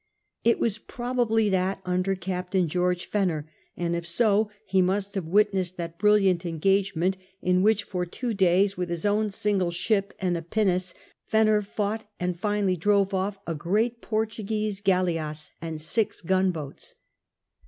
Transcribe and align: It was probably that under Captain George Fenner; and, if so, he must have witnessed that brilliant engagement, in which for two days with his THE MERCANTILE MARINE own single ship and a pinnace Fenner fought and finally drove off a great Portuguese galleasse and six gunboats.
It 0.43 0.59
was 0.59 0.79
probably 0.79 1.47
that 1.49 1.79
under 1.85 2.15
Captain 2.15 2.67
George 2.67 3.05
Fenner; 3.05 3.47
and, 3.77 3.95
if 3.95 4.07
so, 4.07 4.49
he 4.65 4.81
must 4.81 5.13
have 5.13 5.27
witnessed 5.27 5.77
that 5.77 5.99
brilliant 5.99 6.43
engagement, 6.43 7.17
in 7.39 7.61
which 7.61 7.83
for 7.83 8.03
two 8.07 8.33
days 8.33 8.75
with 8.75 8.89
his 8.89 9.03
THE 9.03 9.09
MERCANTILE 9.09 9.15
MARINE 9.17 9.25
own 9.27 9.31
single 9.31 9.69
ship 9.69 10.13
and 10.17 10.35
a 10.35 10.41
pinnace 10.41 10.95
Fenner 11.27 11.61
fought 11.61 12.09
and 12.19 12.39
finally 12.39 12.75
drove 12.75 13.13
off 13.13 13.37
a 13.45 13.53
great 13.53 14.01
Portuguese 14.01 14.81
galleasse 14.81 15.51
and 15.61 15.79
six 15.79 16.21
gunboats. 16.21 16.95